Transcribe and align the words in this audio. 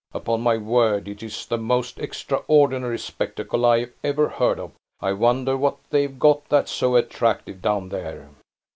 Upon 0.15 0.41
my 0.41 0.57
word, 0.57 1.07
it 1.07 1.21
is 1.21 1.45
the 1.45 1.59
most 1.59 1.99
extraordinary 1.99 2.97
spectacle 2.97 3.67
I 3.67 3.89
ever 4.03 4.29
heard 4.29 4.59
of. 4.59 4.71
I 4.99 5.13
wonder 5.13 5.55
what 5.55 5.77
they've 5.91 6.17
got 6.17 6.43
that's 6.49 6.71
so 6.71 6.95
attractive 6.95 7.61
down 7.61 7.89
there?" 7.89 8.29